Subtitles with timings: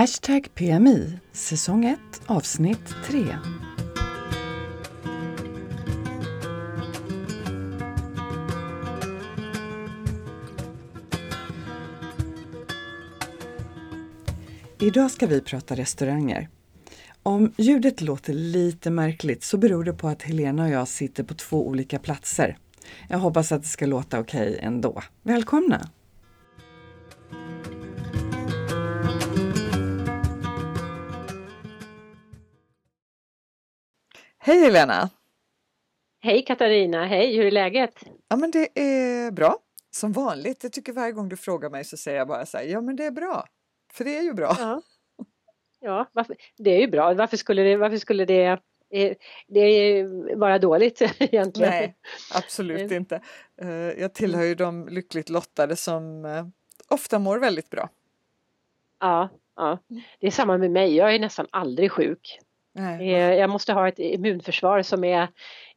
[0.00, 3.24] Hashtag PMI, säsong 1, avsnitt 3.
[14.78, 16.48] Idag ska vi prata restauranger.
[17.22, 21.34] Om ljudet låter lite märkligt så beror det på att Helena och jag sitter på
[21.34, 22.58] två olika platser.
[23.08, 25.02] Jag hoppas att det ska låta okej okay ändå.
[25.22, 25.90] Välkomna!
[34.42, 35.10] Hej Helena!
[36.20, 38.04] Hej Katarina, hej, hur är läget?
[38.28, 39.58] Ja men det är bra,
[39.90, 40.62] som vanligt.
[40.62, 42.96] Jag tycker varje gång du frågar mig så säger jag bara så här, ja men
[42.96, 43.44] det är bra.
[43.92, 44.56] För det är ju bra.
[44.58, 44.82] Ja,
[45.80, 47.14] ja varför, det är ju bra.
[47.14, 49.16] Varför skulle det, varför skulle det, eh,
[49.48, 50.04] det
[50.36, 51.70] vara dåligt egentligen?
[51.70, 51.96] Nej,
[52.34, 53.20] absolut inte.
[53.62, 56.46] Eh, jag tillhör ju de lyckligt lottade som eh,
[56.88, 57.88] ofta mår väldigt bra.
[59.00, 59.78] Ja, ja,
[60.18, 60.96] det är samma med mig.
[60.96, 62.40] Jag är nästan aldrig sjuk.
[62.74, 63.10] Nej.
[63.12, 65.28] Jag måste ha ett immunförsvar som är,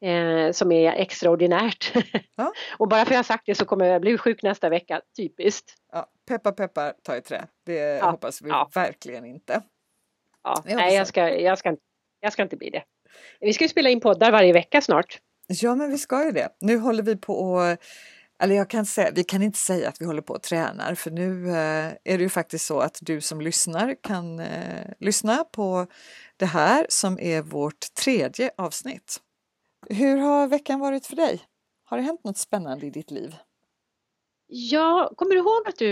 [0.01, 1.93] eh, som är extraordinärt.
[2.35, 2.51] Ja.
[2.77, 5.73] och bara för att jag sagt det så kommer jag bli sjuk nästa vecka, typiskt.
[5.91, 7.47] Ja, peppar peppar, ta i trä.
[7.65, 8.11] Det ja.
[8.11, 8.69] hoppas vi ja.
[8.75, 9.61] verkligen inte.
[10.43, 10.63] Ja.
[10.65, 11.75] Nej, jag ska, jag, ska,
[12.19, 12.83] jag ska inte bli det.
[13.39, 15.19] Vi ska ju spela in poddar varje vecka snart.
[15.47, 16.49] Ja, men vi ska ju det.
[16.59, 17.77] Nu håller vi på och
[18.43, 21.11] eller jag kan säga, vi kan inte säga att vi håller på och tränar för
[21.11, 25.87] nu eh, är det ju faktiskt så att du som lyssnar kan eh, lyssna på
[26.37, 29.17] det här som är vårt tredje avsnitt.
[29.89, 31.41] Hur har veckan varit för dig?
[31.85, 33.35] Har det hänt något spännande i ditt liv?
[34.47, 35.91] Ja, kommer du ihåg att du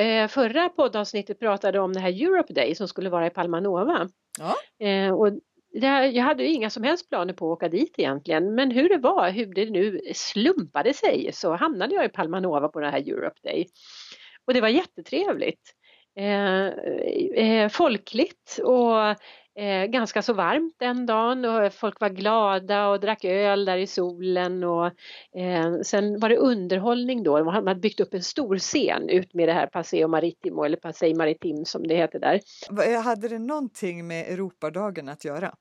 [0.00, 4.08] eh, förra poddavsnittet pratade om det här Europe Day som skulle vara i Palmanova?
[4.38, 4.86] Ja.
[4.86, 5.28] Eh, och
[5.72, 8.98] jag hade ju inga som helst planer på att åka dit egentligen men hur det
[8.98, 13.40] var, hur det nu slumpade sig så hamnade jag i Palmanova på den här Europe
[13.42, 13.66] Day.
[14.46, 15.74] Och det var jättetrevligt.
[16.16, 16.66] Eh,
[17.46, 19.16] eh, folkligt och
[19.56, 23.86] eh, ganska så varmt den dagen och folk var glada och drack öl där i
[23.86, 24.86] solen och
[25.36, 27.44] eh, sen var det underhållning då.
[27.44, 31.16] Man hade byggt upp en stor scen ut med det här Paseo Maritimo eller Passeig
[31.16, 32.40] Maritim som det heter där.
[33.02, 35.54] Hade det någonting med Europadagen att göra?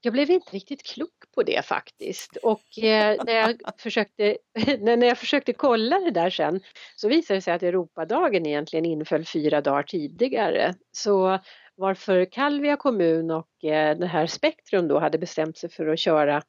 [0.00, 4.36] Jag blev inte riktigt klok på det faktiskt och eh, när, jag försökte,
[4.78, 6.60] när jag försökte kolla det där sen
[6.96, 10.74] så visade det sig att Europadagen egentligen inföll fyra dagar tidigare.
[10.92, 11.38] Så
[11.76, 16.42] varför Kalvia kommun och eh, det här Spektrum då hade bestämt sig för att köra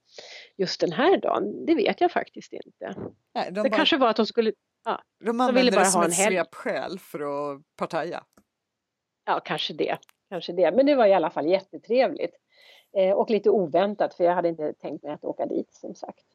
[0.58, 2.96] just den här dagen, det vet jag faktiskt inte.
[3.36, 4.54] Nej, de det bara, kanske var att de skulle...
[4.86, 8.24] Ja, de använde de ville bara det som ha ett svepskäl för att partaja.
[9.26, 9.98] Ja, kanske det.
[10.30, 10.72] Kanske det.
[10.72, 12.36] Men det var i alla fall jättetrevligt.
[12.98, 16.26] Eh, och lite oväntat för jag hade inte tänkt mig att åka dit som sagt.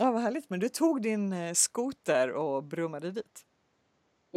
[0.00, 0.50] Ja, vad härligt.
[0.50, 3.44] Men du tog din eh, skoter och brummade dit?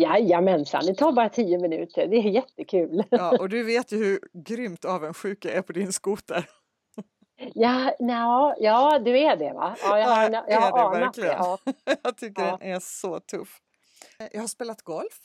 [0.01, 2.07] Jajamensan, det tar bara tio minuter.
[2.07, 3.03] Det är jättekul.
[3.09, 6.50] Ja, och du vet ju hur grymt avundsjuk jag är på din skoter.
[7.53, 9.75] Ja, no, ja, du är det va?
[9.84, 11.29] Ja, jag har, jag har är det verkligen?
[11.29, 11.59] Det, ja.
[12.03, 12.57] Jag tycker ja.
[12.59, 13.62] den är så tuff.
[14.31, 15.19] Jag har spelat golf.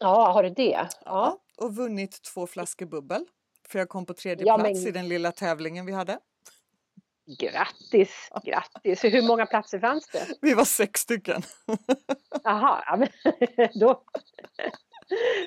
[0.00, 0.70] Ja, har du det?
[0.70, 0.88] Ja.
[1.04, 1.38] ja.
[1.56, 3.24] Och vunnit två flaskor bubbel.
[3.68, 4.88] För jag kom på tredje ja, plats men...
[4.88, 6.18] i den lilla tävlingen vi hade.
[7.26, 9.04] Grattis, grattis!
[9.04, 10.26] Hur många platser fanns det?
[10.40, 11.42] Vi var sex stycken.
[12.44, 13.08] Jaha, ja, men
[13.80, 14.02] då,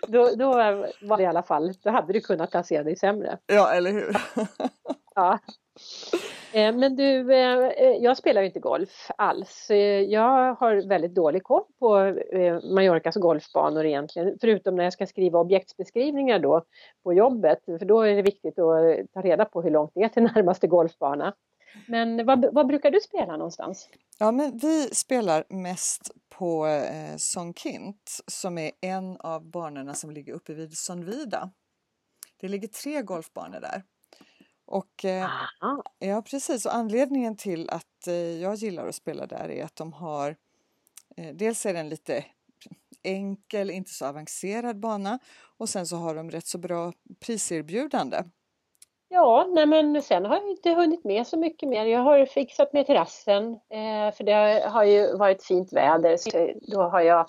[0.08, 0.54] då, då
[1.02, 3.38] var det i alla fall, då hade du kunnat placera dig sämre.
[3.46, 4.18] Ja, eller hur?
[5.16, 5.40] Ja.
[6.54, 9.68] Eh, men du, eh, jag spelar ju inte golf alls.
[10.08, 12.00] Jag har väldigt dålig koll på
[12.32, 16.64] eh, Mallorcas golfbanor egentligen, förutom när jag ska skriva objektsbeskrivningar då
[17.04, 20.10] på jobbet, för då är det viktigt att ta reda på hur långt det är
[20.10, 21.34] till närmaste golfbana.
[21.88, 23.90] Men vad, vad brukar du spela någonstans?
[24.18, 30.34] Ja, men vi spelar mest på eh, Sonkint som är en av banorna som ligger
[30.34, 31.52] uppe vid Sonvida.
[32.38, 33.84] Det ligger tre golfbanor där.
[34.66, 35.30] Och, eh,
[36.00, 39.94] ja precis, och anledningen till att eh, jag gillar att spela där är att de
[39.94, 40.36] har
[41.18, 42.26] eh, Dels är den lite
[43.04, 45.20] enkel, inte så avancerad bana
[45.58, 48.24] och sen så har de rätt så bra priserbjudande.
[49.12, 51.86] Ja, nej men sen har jag inte hunnit med så mycket mer.
[51.86, 56.18] Jag har fixat med terrassen eh, för det har ju varit fint väder.
[56.18, 57.20] Så då har jag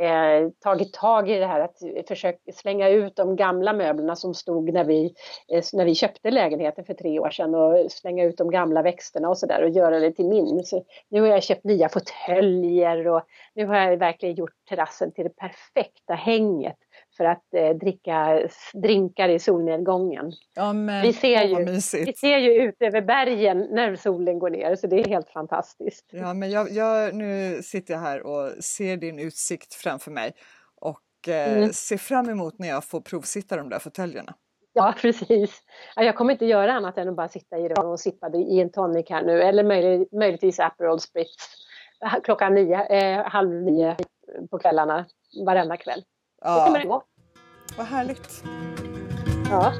[0.00, 4.72] eh, tagit tag i det här att försöka slänga ut de gamla möblerna som stod
[4.72, 5.14] när vi,
[5.52, 9.28] eh, när vi köpte lägenheten för tre år sedan och slänga ut de gamla växterna
[9.28, 10.64] och sådär och göra det till min.
[10.64, 13.22] Så nu har jag köpt nya fåtöljer och
[13.54, 16.76] nu har jag verkligen gjort terrassen till det perfekta hänget
[17.18, 20.32] för att eh, dricka drinkar i solnedgången.
[20.54, 21.64] Ja, men, vi, ser ju,
[22.04, 26.06] vi ser ju ut över bergen när solen går ner så det är helt fantastiskt.
[26.10, 30.32] Ja, men jag, jag, nu sitter jag här och ser din utsikt framför mig
[30.80, 31.72] och eh, mm.
[31.72, 34.34] ser fram emot när jag får provsitta de där fåtöljerna.
[34.72, 35.62] Ja, precis.
[35.96, 38.70] Jag kommer inte göra annat än att bara sitta i det och sippa i en
[38.70, 41.36] tonic här nu eller möjlig, möjligtvis Aperol Spritz
[42.24, 43.96] klockan nio, eh, halv nio
[44.50, 45.06] på kvällarna
[45.44, 46.02] varenda kväll.
[46.40, 46.58] Ja.
[46.58, 47.02] Så kommer det gå.
[47.76, 48.44] Vad härligt.
[49.50, 49.74] Ja.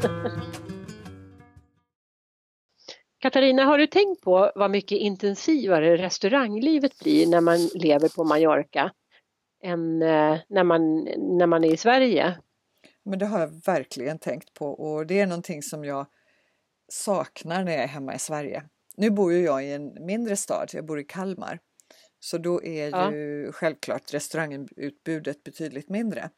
[3.19, 8.93] Katarina, har du tänkt på vad mycket intensivare restauranglivet blir när man lever på Mallorca
[9.63, 11.05] än eh, när man,
[11.39, 12.39] när man är i Sverige?
[13.03, 16.07] Men det har jag verkligen tänkt på och det är någonting som jag
[16.89, 18.63] saknar när jag är hemma i Sverige.
[18.97, 21.59] Nu bor ju jag i en mindre stad, jag bor i Kalmar.
[22.21, 23.13] Så då är ja.
[23.13, 26.31] ju självklart restaurangutbudet betydligt mindre.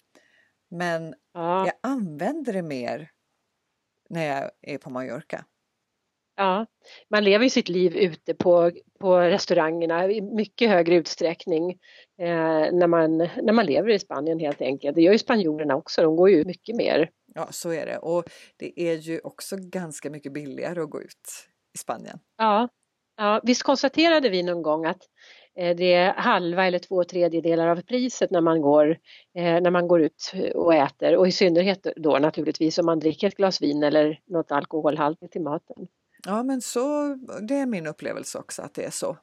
[0.70, 1.66] Men ja.
[1.66, 3.10] jag använder det mer
[4.08, 5.44] när jag är på Mallorca.
[6.36, 6.66] Ja,
[7.10, 11.70] man lever ju sitt liv ute på, på restaurangerna i mycket högre utsträckning
[12.18, 14.94] eh, när, man, när man lever i Spanien helt enkelt.
[14.94, 17.10] Det gör ju spanjorerna också, de går ju mycket mer.
[17.34, 17.98] Ja, så är det.
[17.98, 18.24] Och
[18.56, 21.30] det är ju också ganska mycket billigare att gå ut
[21.74, 22.18] i Spanien.
[22.36, 22.68] Ja,
[23.16, 25.02] ja visst konstaterade vi någon gång att
[25.54, 28.90] det är halva eller två tredjedelar av priset när man, går,
[29.34, 33.28] eh, när man går ut och äter och i synnerhet då naturligtvis om man dricker
[33.28, 35.86] ett glas vin eller något alkoholhaltigt till maten.
[36.26, 37.14] Ja men så,
[37.48, 39.16] det är min upplevelse också att det är så.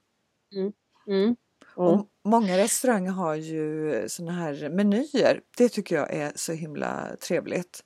[0.56, 0.74] Mm.
[1.08, 1.36] Mm.
[1.76, 5.42] Och många restauranger har ju såna här menyer.
[5.58, 7.84] Det tycker jag är så himla trevligt.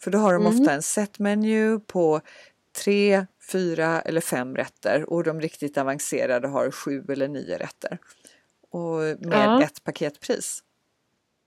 [0.00, 0.60] För då har de mm.
[0.60, 2.20] ofta en set-menu på
[2.84, 7.98] tre, fyra eller fem rätter och de riktigt avancerade har sju eller nio rätter.
[8.70, 9.62] Och med ja.
[9.62, 10.62] ett paketpris.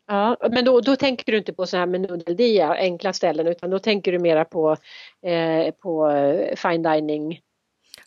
[0.08, 3.70] Ja, men då, då tänker du inte på så här med nudeldia, enkla ställen, utan
[3.70, 4.78] då tänker du mera på,
[5.26, 7.40] eh, på eh, fine dining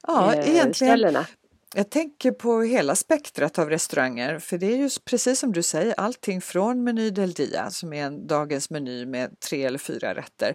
[0.06, 0.98] Ja, eh, egentligen.
[0.98, 1.26] Ställena.
[1.74, 5.94] Jag tänker på hela spektrat av restauranger för det är ju precis som du säger
[5.96, 10.54] allting från Meny del Dia som är en dagens meny med tre eller fyra rätter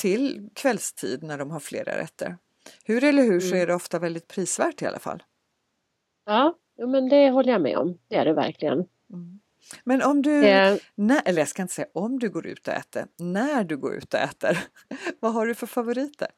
[0.00, 2.36] till kvällstid när de har flera rätter.
[2.84, 3.62] Hur eller hur så mm.
[3.62, 5.22] är det ofta väldigt prisvärt i alla fall.
[6.26, 6.54] Ja,
[6.86, 7.98] men det håller jag med om.
[8.08, 8.84] Det är det verkligen.
[9.12, 9.40] Mm.
[9.84, 12.74] Men om du, eh, när, eller jag ska inte säga om du går ut och
[12.74, 14.58] äter, när du går ut och äter,
[15.20, 16.28] vad har du för favoriter?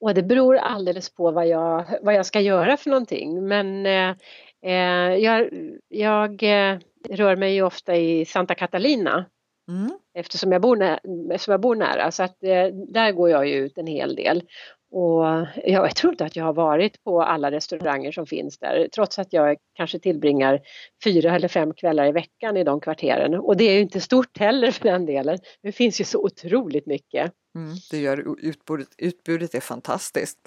[0.00, 4.16] Och det beror alldeles på vad jag, vad jag ska göra för någonting men eh,
[4.62, 5.50] eh jag,
[5.88, 6.78] jag eh,
[7.10, 9.24] rör mig ju ofta i Santa Catalina
[9.68, 9.90] mm.
[10.14, 13.54] eftersom, jag bor nära, eftersom jag bor nära så att eh, där går jag ju
[13.54, 14.42] ut en hel del.
[14.96, 19.18] Och jag tror inte att jag har varit på alla restauranger som finns där trots
[19.18, 20.60] att jag kanske tillbringar
[21.04, 23.34] fyra eller fem kvällar i veckan i de kvarteren.
[23.34, 25.38] Och det är ju inte stort heller för den delen.
[25.62, 27.32] Det finns ju så otroligt mycket.
[27.56, 30.38] Mm, det gör utbudet, utbudet är fantastiskt.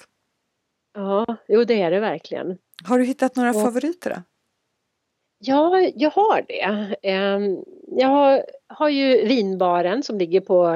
[0.94, 2.58] Ja, jo det är det verkligen.
[2.84, 4.10] Har du hittat några och, favoriter?
[4.10, 4.22] Då?
[5.38, 6.62] Ja, jag har det.
[7.02, 10.68] Ehm, jag har ju vinbaren som ligger på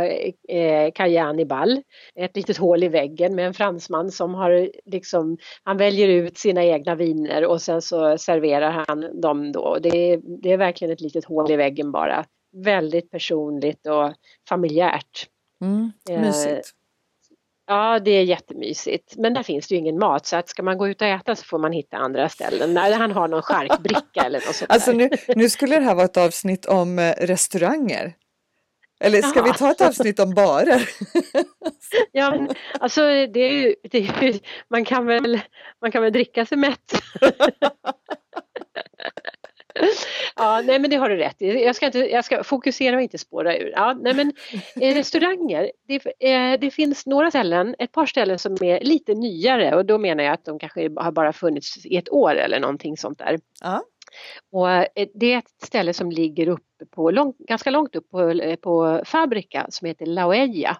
[0.48, 1.82] eh, Ball.
[2.14, 6.64] Ett litet hål i väggen med en fransman som har liksom, han väljer ut sina
[6.64, 9.78] egna viner och sen så serverar han dem då.
[9.82, 12.24] Det är, det är verkligen ett litet hål i väggen bara.
[12.56, 14.12] Väldigt personligt och
[14.48, 15.28] familjärt.
[15.60, 16.81] Mm, mysigt.
[17.66, 19.14] Ja, det är jättemysigt.
[19.16, 21.36] Men där finns det ju ingen mat så att ska man gå ut och äta
[21.36, 22.74] så får man hitta andra ställen.
[22.74, 26.04] När han har någon charkbricka eller något sånt Alltså nu, nu skulle det här vara
[26.04, 28.14] ett avsnitt om eh, restauranger.
[29.00, 29.44] Eller ska ja.
[29.44, 30.88] vi ta ett avsnitt om barer?
[32.12, 32.48] ja, men,
[32.80, 34.38] alltså det är ju, det är ju,
[34.70, 35.40] man, kan väl,
[35.80, 37.02] man kan väl dricka sig mätt.
[40.36, 41.64] ja, nej men det har du rätt i.
[41.64, 43.72] Jag ska, inte, jag ska fokusera och inte spåra ur.
[43.76, 44.32] Ja, nej men
[44.80, 45.94] eh, restauranger, det,
[46.30, 50.24] eh, det, finns några ställen, ett par ställen som är lite nyare och då menar
[50.24, 53.38] jag att de kanske har bara funnits i ett år eller någonting sånt där.
[53.60, 53.82] Ja.
[54.52, 58.56] Och eh, det är ett ställe som ligger uppe på, lång, ganska långt upp på,
[58.62, 60.76] på Fabrika som heter Laueja.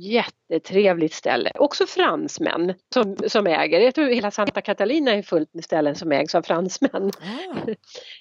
[0.00, 1.52] Jättetrevligt ställe.
[1.54, 3.80] Också fransmän som, som äger.
[3.80, 7.10] Jag tror hela Santa Catalina är fullt med ställen som ägs av fransmän.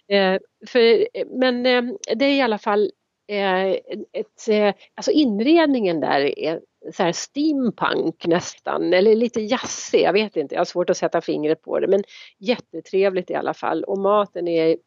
[0.09, 1.07] Eh, för,
[1.39, 1.83] men eh,
[2.15, 2.91] det är i alla fall
[3.27, 3.69] eh,
[4.13, 6.61] ett, alltså inredningen där är
[6.93, 11.21] så här steampunk nästan eller lite jazzig, jag vet inte, jag har svårt att sätta
[11.21, 12.03] fingret på det men
[12.39, 14.77] jättetrevligt i alla fall och maten är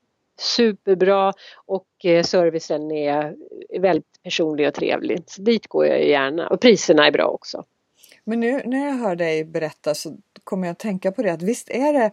[0.40, 1.32] superbra
[1.66, 3.36] och eh, servicen är
[3.80, 5.22] väldigt personlig och trevlig.
[5.26, 7.64] Så dit går jag gärna och priserna är bra också.
[8.24, 11.42] Men nu när jag hör dig berätta så kommer jag att tänka på det att
[11.42, 12.10] visst är det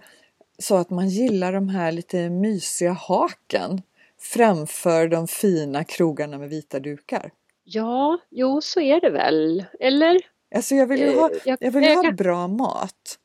[0.60, 3.81] så att man gillar de här lite mysiga haken
[4.19, 7.31] framför de fina krogarna med vita dukar?
[7.63, 10.22] Ja, jo så är det väl, eller?
[10.55, 13.19] Alltså jag vill ju ha, eh, jag vill ha bra mat.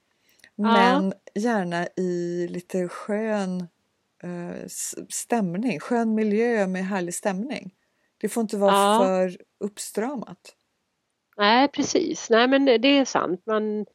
[0.56, 3.66] Men gärna i lite skön
[5.08, 7.74] stämning, skön miljö med härlig stämning.
[8.18, 8.98] Det får inte vara ja.
[9.04, 10.56] för uppstramat.
[11.36, 13.42] Nej precis, nej men det är sant.
[13.46, 13.86] Man,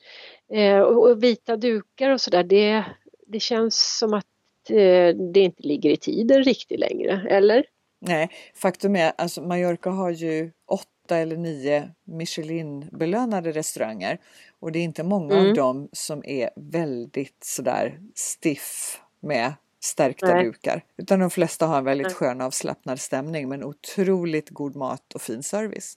[0.54, 2.86] eh, och vita dukar och sådär det,
[3.28, 4.26] det känns som att
[4.70, 7.66] eh, det inte ligger i tiden riktigt längre, eller?
[8.00, 14.20] Nej, faktum är alltså Mallorca har ju åtta eller nio Michelin-belönade restauranger
[14.60, 15.48] och det är inte många mm.
[15.48, 19.54] av dem som är väldigt sådär stiff med
[19.88, 20.46] stärkta Nej.
[20.46, 20.84] dukar.
[20.98, 25.44] Utan de flesta har en väldigt skön avslappnad stämning men otroligt god mat och fin
[25.44, 25.94] service.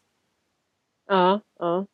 [1.08, 1.86] Ja, ja.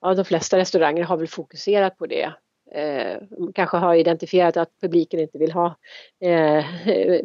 [0.00, 2.32] ja de flesta restauranger har väl fokuserat på det.
[2.72, 3.18] Eh,
[3.54, 5.76] kanske har identifierat att publiken inte vill ha
[6.20, 6.64] eh,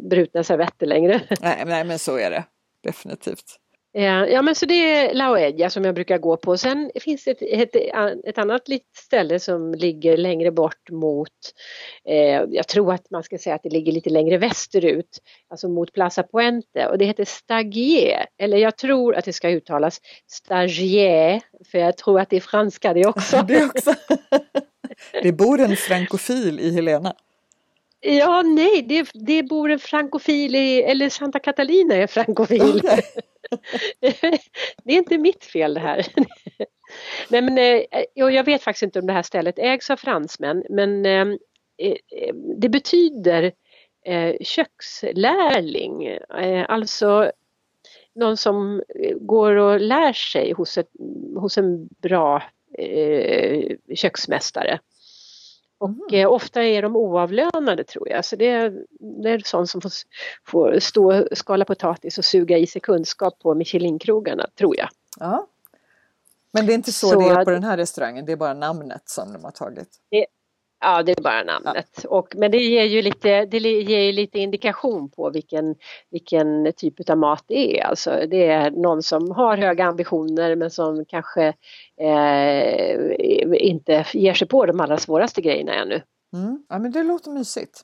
[0.00, 1.22] brutna servetter längre.
[1.40, 2.44] Nej, nej, men så är det
[2.82, 3.58] definitivt.
[3.94, 6.56] Eh, ja men så det är Laoedja som jag brukar gå på.
[6.56, 11.28] Sen finns det ett, ett, ett annat litet ställe som ligger längre bort mot,
[12.08, 15.18] eh, jag tror att man ska säga att det ligger lite längre västerut,
[15.50, 20.00] alltså mot Plaza Puente och det heter Stagier, eller jag tror att det ska uttalas
[20.26, 23.42] Stagier, för jag tror att det är franska det också.
[23.48, 23.94] det också.
[25.22, 27.14] det bor en frankofil i Helena.
[28.00, 32.76] Ja, nej, det, det bor en frankofil i, eller Santa Catalina är frankofil.
[32.76, 33.02] Okay.
[34.84, 36.06] det är inte mitt fel det här.
[37.28, 37.82] nej, men, eh,
[38.14, 41.28] jag vet faktiskt inte om det här stället ägs av fransmän, men eh,
[41.78, 43.52] eh, det betyder
[44.40, 46.18] kökslärling,
[46.68, 47.32] alltså
[48.14, 48.82] någon som
[49.20, 50.90] går och lär sig hos, ett,
[51.36, 52.42] hos en bra
[53.94, 54.78] köksmästare.
[55.80, 56.30] Och mm.
[56.30, 58.84] ofta är de oavlönade tror jag, så det är,
[59.22, 59.90] det är sånt som får,
[60.46, 64.88] får stå skala potatis och suga i sig kunskap på Michelinkrogarna, tror jag.
[65.18, 65.46] Ja.
[66.52, 68.54] Men det är inte så, så det är på den här restaurangen, det är bara
[68.54, 69.88] namnet som de har tagit?
[70.10, 70.26] Det,
[70.80, 72.04] Ja, det är bara namnet.
[72.04, 75.74] Och, men det ger ju lite, det ger lite indikation på vilken,
[76.10, 77.84] vilken typ av mat det är.
[77.84, 81.54] Alltså, det är någon som har höga ambitioner men som kanske
[82.00, 83.14] eh,
[83.66, 86.02] inte ger sig på de allra svåraste grejerna ännu.
[86.32, 86.64] Mm.
[86.68, 87.82] Ja, men det låter mysigt.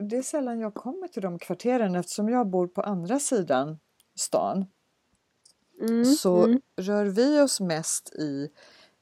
[0.00, 3.78] Det är sällan jag kommer till de kvarteren eftersom jag bor på andra sidan
[4.18, 4.66] stan.
[5.80, 6.60] Mm, så mm.
[6.76, 8.48] rör vi oss mest i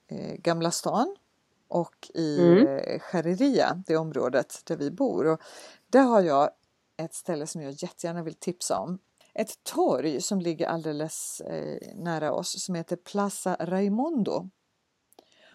[0.08, 1.16] eh, Gamla stan
[1.73, 3.00] och i mm.
[3.00, 5.26] Chariria, det området där vi bor.
[5.26, 5.41] Och
[5.87, 6.50] där har jag
[6.97, 8.99] ett ställe som jag jättegärna vill tipsa om.
[9.35, 14.50] Ett torg som ligger alldeles eh, nära oss som heter Plaza Raimondo.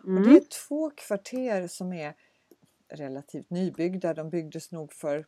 [0.04, 0.18] Mm.
[0.18, 2.16] Och det är två kvarter som är
[2.94, 4.14] relativt nybyggda.
[4.14, 5.26] De byggdes nog för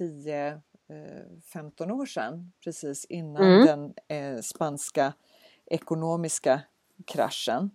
[0.00, 0.60] 10-15
[1.78, 3.66] eh, år sedan precis innan mm.
[3.66, 5.12] den eh, spanska
[5.66, 6.62] ekonomiska
[7.06, 7.70] kraschen.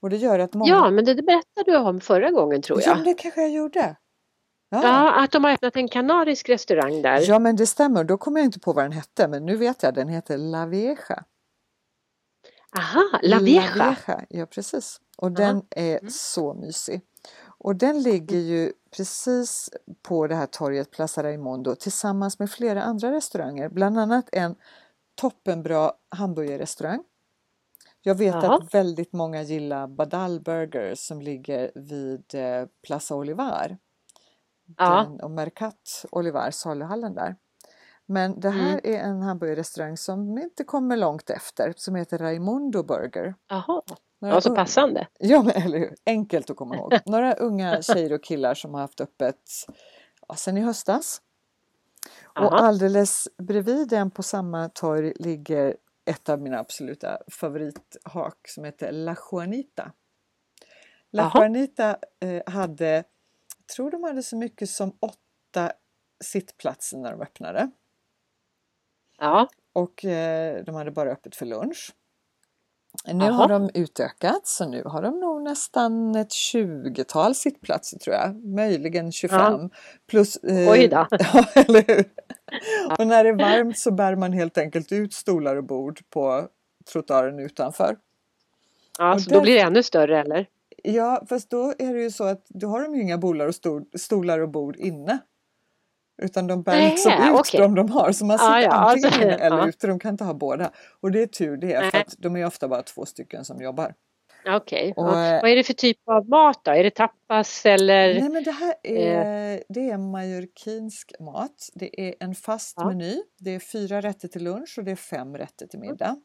[0.00, 0.70] Och det gör att många...
[0.70, 2.98] Ja, men det, det berättade du om förra gången tror jag.
[2.98, 3.96] Ja, det kanske jag gjorde.
[4.70, 4.82] Ja.
[4.82, 5.24] ja.
[5.24, 7.20] att de har öppnat en kanarisk restaurang där.
[7.28, 8.04] Ja, men det stämmer.
[8.04, 9.94] Då kommer jag inte på vad den hette, men nu vet jag.
[9.94, 11.24] Den heter La Vieja.
[12.78, 13.74] Aha, La Vieja.
[13.76, 14.26] La Vieja.
[14.28, 15.00] Ja, precis.
[15.16, 15.36] Och Aha.
[15.36, 16.10] den är mm.
[16.10, 17.00] så mysig.
[17.62, 19.70] Och den ligger ju precis
[20.02, 24.54] på det här torget Plaza Raimondo tillsammans med flera andra restauranger, bland annat en
[25.14, 27.04] toppenbra hamburgerrestaurang
[28.02, 28.54] jag vet Aha.
[28.54, 33.78] att väldigt många gillar Badal Burger som ligger vid eh, Plaza Olivar.
[34.66, 37.36] Den, och Mercat Olivar, saluhallen där.
[38.06, 38.94] Men det här mm.
[38.94, 43.34] är en hamburgerrestaurang som inte kommer långt efter som heter Raimundo Burger.
[43.48, 43.82] Jaha,
[44.18, 45.06] ja, så passande.
[45.18, 45.94] Ja, men, eller hur?
[46.06, 46.98] Enkelt att komma ihåg.
[47.06, 49.36] Några unga tjejer och killar som har haft öppet
[50.28, 51.22] ja, sen i höstas.
[52.36, 52.46] Aha.
[52.46, 58.92] Och alldeles bredvid den på samma torg ligger ett av mina absoluta favorithak som heter
[58.92, 59.92] La Juanita.
[61.12, 61.40] La Aha.
[61.40, 62.94] Juanita eh, hade,
[63.58, 65.72] jag tror de hade så mycket som åtta
[66.24, 67.70] sittplatser när de öppnade.
[69.18, 69.48] Ja.
[69.72, 71.94] Och eh, de hade bara öppet för lunch.
[73.04, 73.32] Nu Aha.
[73.32, 79.12] har de utökat så nu har de nog nästan ett 20-tal sittplatser tror jag, möjligen
[79.12, 79.38] 25.
[79.38, 79.68] Ja.
[80.06, 81.06] Plus, eh, Oj då!
[81.10, 82.04] ja, eller hur?
[82.98, 86.48] Och när det är varmt så bär man helt enkelt ut stolar och bord på
[86.92, 87.96] trottoaren utanför.
[88.98, 89.36] Ja, och så där...
[89.36, 90.46] då blir det ännu större eller?
[90.82, 93.54] Ja, fast då är det ju så att då har de ju inga bolar och
[94.00, 95.18] stolar och bord inne.
[96.22, 97.60] Utan de bär liksom ut okay.
[97.60, 98.12] de de har.
[98.12, 99.68] Så man sitter ah, ja, antingen alltså, inne eller ja.
[99.68, 99.86] ute.
[99.86, 100.70] De kan inte ha båda.
[101.00, 103.94] Och det är tur det, för att de är ofta bara två stycken som jobbar.
[104.46, 104.56] Okej.
[104.56, 104.92] Okay.
[104.96, 105.40] Ja.
[105.42, 106.70] Vad är det för typ av mat då?
[106.70, 108.20] Är det tapas eller?
[108.20, 109.60] Nej men det här är, eh.
[109.68, 111.68] det är mallorquinsk mat.
[111.74, 112.88] Det är en fast ja.
[112.88, 113.22] meny.
[113.38, 116.16] Det är fyra rätter till lunch och det är fem rätter till middag.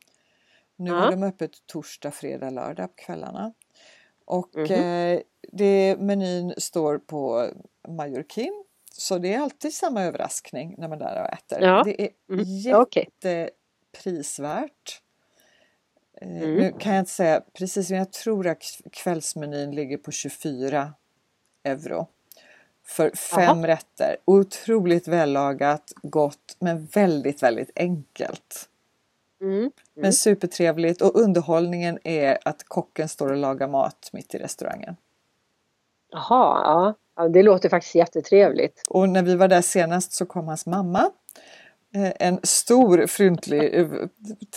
[0.77, 0.95] Nu ja.
[0.95, 3.53] har de öppet torsdag, fredag, lördag på kvällarna.
[4.25, 5.13] Och mm -hmm.
[5.13, 7.49] eh, det, menyn står på
[8.97, 11.61] så det är alltid samma överraskning när man är där och äter.
[11.61, 11.83] Ja.
[11.85, 12.43] Det är mm.
[12.45, 13.49] jättepinsamt
[14.03, 14.71] prisvärt.
[14.71, 15.04] Eh,
[16.21, 16.55] mm.
[16.55, 20.93] Nu kan jag inte säga precis, men jag tror att kvällsmenyn ligger på 24
[21.63, 22.07] euro.
[22.87, 23.67] För fem Aha.
[23.67, 24.17] rätter.
[24.25, 28.69] Otroligt vällagat, gott men väldigt, väldigt enkelt.
[29.41, 29.57] Mm.
[29.57, 29.71] Mm.
[29.93, 34.95] Men supertrevligt och underhållningen är att kocken står och lagar mat mitt i restaurangen.
[36.11, 36.93] Jaha, ja.
[37.15, 37.27] ja.
[37.27, 38.81] Det låter faktiskt jättetrevligt.
[38.89, 41.11] Och när vi var där senast så kom hans mamma.
[41.95, 43.87] Eh, en stor, fryntlig, eh,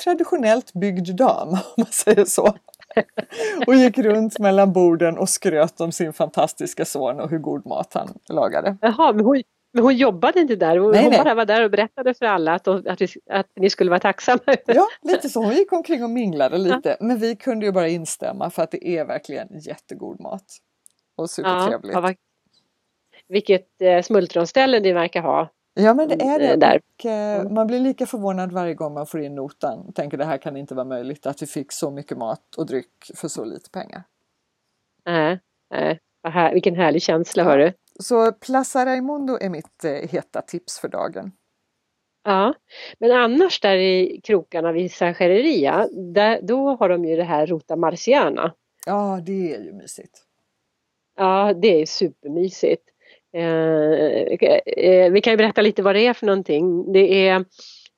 [0.05, 2.55] traditionellt byggd dam om man säger så.
[3.67, 7.95] och gick runt mellan borden och skröt om sin fantastiska son och hur god mat
[7.95, 8.77] han lagade.
[8.81, 9.43] Jaha, men hon,
[9.73, 11.25] men hon jobbade inte där, hon, nej, hon nej.
[11.25, 14.41] bara var där och berättade för alla att, att, vi, att ni skulle vara tacksamma.
[14.67, 15.43] ja, lite så.
[15.43, 16.97] Hon gick omkring och minglade lite.
[17.01, 17.07] Ja.
[17.07, 20.45] Men vi kunde ju bara instämma för att det är verkligen jättegod mat.
[21.17, 21.95] Och supertrevligt.
[21.95, 22.15] Ja,
[23.29, 25.49] vilket eh, smultronställe ni verkar ha.
[25.81, 26.53] Ja men det är det.
[26.53, 26.81] Eh, där.
[26.95, 29.93] Och, eh, man blir lika förvånad varje gång man får in notan.
[29.93, 33.11] Tänker det här kan inte vara möjligt att vi fick så mycket mat och dryck
[33.15, 34.03] för så lite pengar.
[35.05, 36.01] Nej, nej.
[36.29, 37.49] Här, vilken härlig känsla ja.
[37.49, 37.73] hörru.
[38.01, 41.33] Så Plaza Raimundo är mitt eh, heta tips för dagen.
[42.25, 42.55] Ja,
[42.99, 47.77] men annars där i krokarna vid Sanchereria, där, då har de ju det här Rota
[47.77, 48.55] Marciana.
[48.87, 50.25] Ja, det är ju mysigt.
[51.17, 52.83] Ja, det är supermysigt.
[53.33, 53.43] Eh,
[54.77, 56.93] eh, vi kan ju berätta lite vad det är för någonting.
[56.93, 57.45] Det är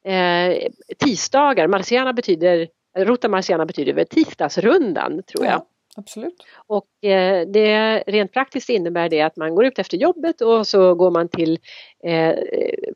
[0.05, 0.69] eh,
[0.99, 2.69] tisdagar, Marciana betyder,
[2.99, 5.55] Rota Marciana betyder väl tisdagsrundan tror jag.
[5.55, 6.47] Ja, absolut.
[6.67, 10.95] Och eh, det rent praktiskt innebär det att man går ut efter jobbet och så
[10.95, 11.59] går man till
[12.05, 12.35] eh,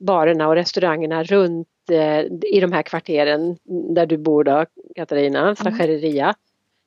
[0.00, 2.20] barerna och restaurangerna runt eh,
[2.54, 3.56] i de här kvarteren
[3.94, 4.64] där du bor då
[4.96, 6.34] Katarina, Sachereria.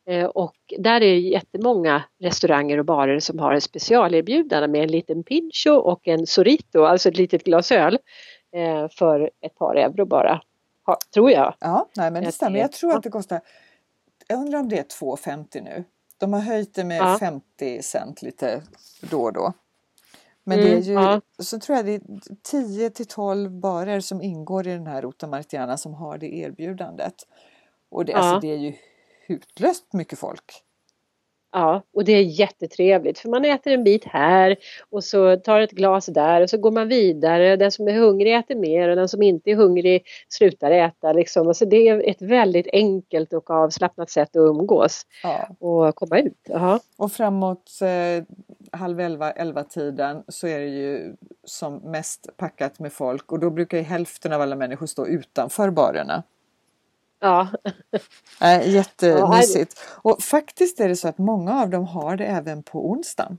[0.07, 0.21] Mm.
[0.21, 4.91] Eh, och där är det jättemånga restauranger och barer som har en specialerbjudande med en
[4.91, 7.99] liten pincho och en sorito, alltså ett litet glas öl
[8.51, 10.41] eh, för ett par euro bara.
[11.13, 11.53] Tror jag.
[11.59, 12.59] Ja, nej men det stämmer.
[12.59, 13.41] Jag tror att det kostar,
[14.27, 15.83] jag undrar om det är 2,50 nu.
[16.17, 17.17] De har höjt det med ja.
[17.19, 18.61] 50 cent lite
[19.01, 19.53] då och då.
[20.43, 21.21] Men mm, det är ju, ja.
[21.39, 22.01] så tror jag det är
[22.43, 27.15] 10 till 12 barer som ingår i den här Rota Martiana som har det erbjudandet.
[27.89, 28.33] Och det, alltså ja.
[28.33, 28.73] alltså, det är ju
[29.27, 30.63] hutlöst mycket folk.
[31.51, 34.55] Ja, och det är jättetrevligt för man äter en bit här
[34.89, 37.55] och så tar ett glas där och så går man vidare.
[37.55, 41.13] Den som är hungrig äter mer och den som inte är hungrig slutar äta.
[41.13, 41.47] Liksom.
[41.47, 45.49] Alltså det är ett väldigt enkelt och avslappnat sätt att umgås ja.
[45.59, 46.49] och komma ut.
[46.53, 46.79] Aha.
[46.97, 48.23] Och framåt eh,
[48.71, 53.49] halv elva, elva tiden så är det ju som mest packat med folk och då
[53.49, 56.23] brukar hälften av alla människor stå utanför barerna.
[57.19, 57.47] Ja.
[58.41, 59.79] Äh, jättemysigt.
[60.01, 63.37] Och faktiskt är det så att många av dem har det även på onsdagen.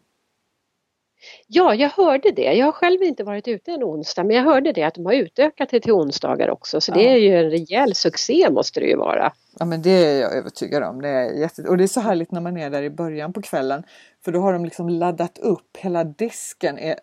[1.46, 2.52] Ja, jag hörde det.
[2.52, 5.12] Jag har själv inte varit ute en onsdag men jag hörde det att de har
[5.12, 6.96] utökat det till onsdagar också så ja.
[6.96, 9.32] det är ju en rejäl succé måste det ju vara.
[9.58, 11.02] Ja men det är jag övertygad om.
[11.02, 11.62] Det är jätte...
[11.62, 13.82] Och det är så härligt när man är där i början på kvällen
[14.24, 16.96] för då har de liksom laddat upp, hela disken är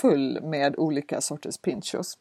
[0.00, 2.18] full med olika sorters pinchos.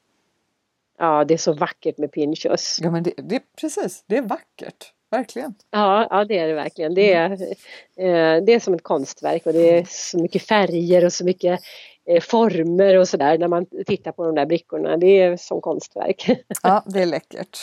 [0.98, 2.80] Ja, det är så vackert med pinchos.
[2.82, 4.94] Ja, men det, det, precis, det är vackert.
[5.12, 5.56] Verkligen.
[5.72, 6.94] Ja, ja, det är det verkligen.
[6.94, 11.14] Det är, eh, det är som ett konstverk och det är så mycket färger och
[11.14, 11.60] så mycket
[12.06, 14.98] eh, former och sådär när man tittar på de där brickorna.
[14.98, 16.30] Det är som konstverk.
[16.64, 17.58] Ja, det är läckert.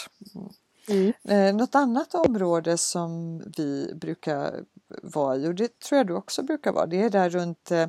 [0.89, 1.13] Mm.
[1.29, 4.65] Eh, något annat område som vi brukar
[5.03, 7.87] vara i och det tror jag du också brukar vara, det är där runt eh,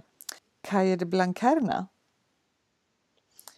[0.62, 1.88] Calle de Blancarna.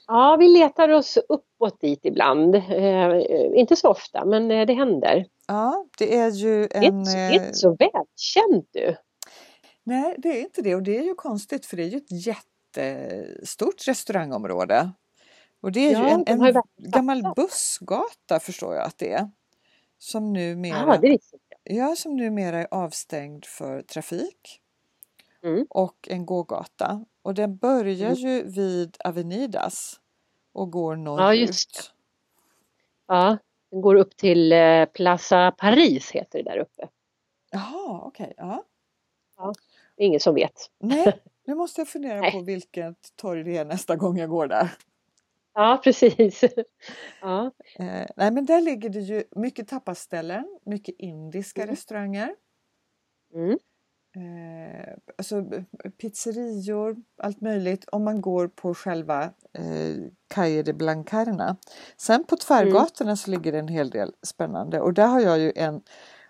[0.07, 2.55] Ja, vi letar oss uppåt dit ibland.
[2.55, 3.11] Eh,
[3.55, 5.25] inte så ofta, men eh, det händer.
[5.47, 7.03] Ja, det är ju en...
[7.03, 8.95] Det är inte så välkänt du.
[9.83, 12.25] Nej, det är inte det och det är ju konstigt för det är ju ett
[12.27, 14.91] jättestort restaurangområde.
[15.61, 19.29] Och det är ja, ju en, en gammal bussgata förstår jag att det är.
[19.97, 21.19] Som numera, ja, det är
[21.63, 24.62] ja, som numera är avstängd för trafik.
[25.43, 25.65] Mm.
[25.69, 27.05] Och en gågata.
[27.21, 28.15] Och den börjar mm.
[28.15, 29.99] ju vid Avenidas
[30.53, 31.21] och går norrut.
[31.21, 31.83] Ja, just det.
[33.07, 33.37] Ja,
[33.71, 36.87] den går upp till eh, Plaza Paris heter det där uppe.
[37.51, 38.23] Jaha, okej.
[38.23, 38.33] Okay.
[38.37, 38.63] Ja.
[39.37, 39.53] ja.
[39.97, 40.71] Ingen som vet.
[40.79, 44.69] Nej, nu måste jag fundera på vilket torg det är nästa gång jag går där.
[45.53, 46.43] Ja, precis.
[47.21, 47.51] ja.
[47.75, 51.71] Eh, nej, men där ligger det ju mycket tapasställen, mycket indiska mm.
[51.71, 52.35] restauranger.
[53.33, 53.57] Mm
[54.15, 55.45] eh, alltså
[56.01, 59.23] pizzerior, allt möjligt om man går på själva
[59.53, 59.95] eh,
[60.27, 61.57] Calle de Blancarna.
[61.97, 63.17] Sen på tvärgatorna mm.
[63.17, 65.81] så ligger det en hel del spännande och där har jag ju en,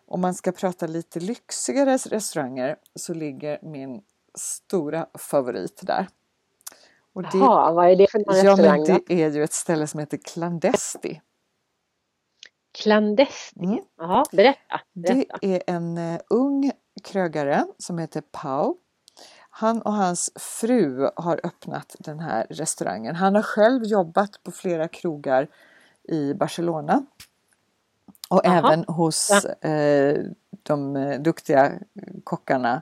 [0.06, 4.02] om man ska prata lite lyxigare restauranger så ligger min
[4.36, 6.08] stora favorit där.
[7.14, 8.86] Och det, Jaha, vad är det för ja, restaurang?
[8.88, 11.22] Ja, det är ju ett ställe som heter Clandesti.
[12.72, 13.80] Clandestin, mm.
[13.98, 15.38] Jaha, berätta, berätta.
[15.42, 16.72] Det är en uh, ung
[17.04, 18.76] krögare som heter Pau.
[19.50, 23.16] Han och hans fru har öppnat den här restaurangen.
[23.16, 25.48] Han har själv jobbat på flera krogar
[26.04, 27.06] i Barcelona.
[28.30, 28.58] Och Aha.
[28.58, 30.16] även hos uh,
[30.64, 31.72] de uh, duktiga
[32.24, 32.82] kockarna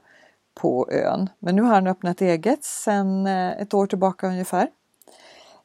[0.53, 1.29] på ön.
[1.39, 4.67] Men nu har han öppnat eget sedan ett år tillbaka ungefär.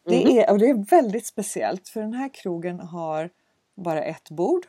[0.04, 0.38] Det, mm.
[0.38, 3.30] är, och det är väldigt speciellt för den här krogen har
[3.74, 4.66] bara ett bord.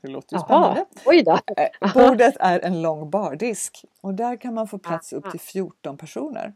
[0.00, 0.84] Det låter ju spännande.
[1.06, 1.38] Oj då.
[1.56, 5.96] Eh, bordet är en lång bardisk och där kan man få plats upp till 14
[5.96, 6.54] personer.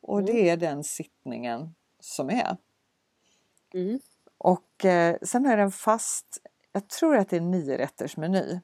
[0.00, 0.46] Och det mm.
[0.46, 2.56] är den sittningen som är.
[3.74, 4.00] Mm.
[4.38, 6.38] Och eh, sen är det en fast,
[6.72, 8.60] jag tror att det är nio rätters meny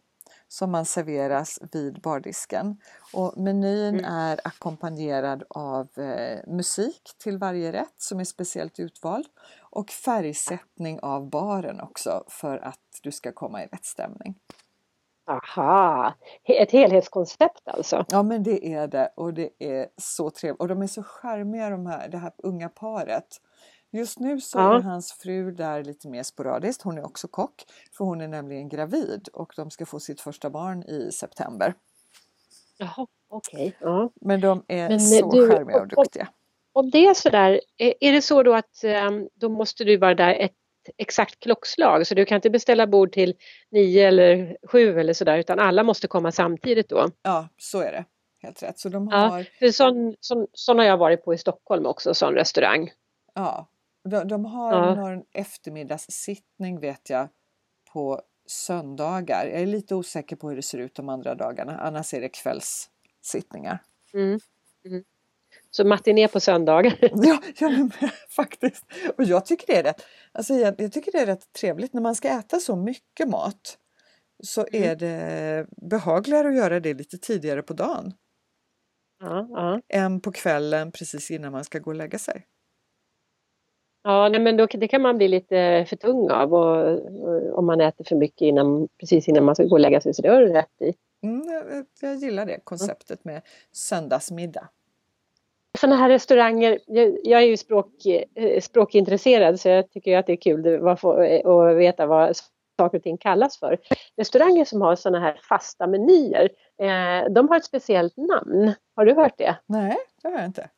[0.48, 2.80] som man serveras vid bardisken.
[3.12, 4.04] Och menyn mm.
[4.04, 9.26] är ackompanjerad av eh, musik till varje rätt som är speciellt utvald
[9.72, 14.34] och färgsättning av baren också för att du ska komma i rätt stämning.
[15.26, 18.04] Aha, ett helhetskoncept alltså?
[18.08, 21.70] Ja men det är det och det är så trevligt och de är så charmiga
[21.70, 23.40] de här, det här unga paret.
[23.90, 24.78] Just nu så ja.
[24.78, 26.82] är hans fru där lite mer sporadiskt.
[26.82, 30.50] Hon är också kock för hon är nämligen gravid och de ska få sitt första
[30.50, 31.74] barn i september.
[32.78, 33.74] Jaha, okej.
[33.78, 33.88] Okay.
[33.90, 34.10] Ja.
[34.20, 36.28] Men de är Men, så du, charmiga och duktiga.
[36.72, 40.34] Om det är sådär, är det så då att um, då måste du vara där
[40.34, 40.52] ett
[40.96, 43.34] exakt klockslag så du kan inte beställa bord till
[43.70, 47.08] nio eller sju eller sådär utan alla måste komma samtidigt då?
[47.22, 48.04] Ja, så är det.
[48.42, 48.78] Helt rätt.
[48.78, 49.46] Så de har...
[49.58, 52.90] Ja, sån, sån, sån har jag varit på i Stockholm också, sån restaurang.
[53.34, 53.68] Ja,
[54.04, 54.94] de, de har ja.
[54.94, 57.28] någon eftermiddagssittning vet jag
[57.92, 59.46] på söndagar.
[59.46, 61.78] Jag är lite osäker på hur det ser ut de andra dagarna.
[61.78, 63.78] Annars är det kvällssittningar.
[64.14, 64.40] Mm.
[64.84, 65.04] Mm.
[65.76, 66.98] Så matiné på söndagar?
[67.00, 67.88] ja, ja
[68.36, 68.84] faktiskt.
[69.16, 72.02] Och jag tycker det är rätt, alltså jag, jag, tycker det är rätt trevligt när
[72.02, 73.78] man ska äta så mycket mat
[74.42, 74.90] så mm.
[74.90, 78.12] är det behagligare att göra det lite tidigare på dagen.
[79.20, 79.80] Ja, ja.
[79.88, 82.46] Än på kvällen precis innan man ska gå och lägga sig.
[84.04, 87.80] Ja, nej, men då, det kan man bli lite för tung av och, om man
[87.80, 90.14] äter för mycket innan, precis innan man ska gå och lägga sig.
[90.14, 90.94] Så det har du rätt i.
[91.26, 94.68] Mm, jag, jag, gillar det konceptet med söndagsmiddag.
[95.82, 100.32] Sådana här restauranger, jag, jag är ju språk, eh, språkintresserad så jag tycker att det
[100.32, 101.12] är kul att, få,
[101.44, 102.36] att veta vad
[102.78, 103.78] saker och ting kallas för.
[104.16, 108.72] Restauranger som har sådana här fasta menyer, eh, de har ett speciellt namn.
[108.96, 109.56] Har du hört det?
[109.66, 110.68] Nej, det har jag inte.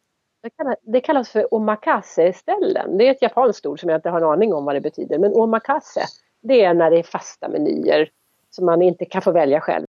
[0.42, 2.98] Det kallas, det kallas för omakase-ställen.
[2.98, 5.18] Det är ett japanskt ord som jag inte har en aning om vad det betyder.
[5.18, 6.04] Men omakase,
[6.42, 8.10] det är när det är fasta menyer
[8.50, 9.86] som man inte kan få välja själv.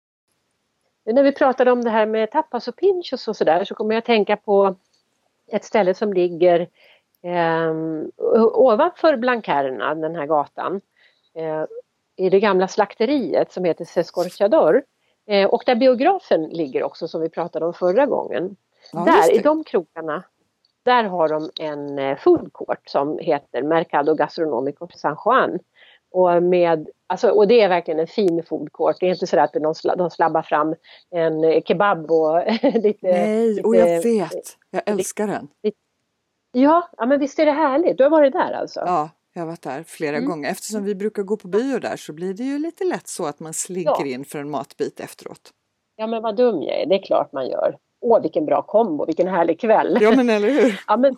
[1.04, 3.98] När vi pratade om det här med tapas och pinchos och sådär så kommer jag
[3.98, 4.76] att tänka på
[5.52, 6.60] ett ställe som ligger
[7.22, 7.74] eh,
[8.54, 10.80] ovanför Blankerna, den här gatan,
[11.34, 11.64] eh,
[12.16, 14.82] i det gamla slakteriet som heter Sescorchador.
[15.26, 18.56] Eh, och där biografen ligger också som vi pratade om förra gången.
[18.92, 20.22] Ja, där, i de krokarna,
[20.82, 25.58] där har de en eh, food court som heter Mercado Gastronomico San Juan.
[26.10, 28.96] Och, med, alltså, och det är verkligen en fin food court.
[29.00, 30.74] Det är inte så att de, de slabbar fram
[31.10, 33.06] en eh, kebab och lite...
[33.06, 34.56] Nej, och jag vet.
[34.70, 35.48] Jag älskar den.
[35.62, 35.76] Lite,
[36.52, 37.98] ja, ja, men visst är det härligt.
[37.98, 38.80] Du har varit där alltså?
[38.80, 40.30] Ja, jag har varit där flera mm.
[40.30, 40.50] gånger.
[40.50, 43.40] Eftersom vi brukar gå på bio där så blir det ju lite lätt så att
[43.40, 44.06] man slinker ja.
[44.06, 45.50] in för en matbit efteråt.
[45.96, 46.86] Ja, men vad dum jag är.
[46.86, 49.98] Det är klart man gör åh vilken bra kombo, vilken härlig kväll.
[50.00, 50.80] Ja men eller hur.
[50.86, 51.16] ja, men,